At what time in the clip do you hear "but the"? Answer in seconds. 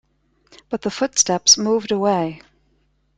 0.69-0.89